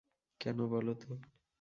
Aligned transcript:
কেন 0.41 0.57
বলো 0.67 0.93
তো? 0.95 1.11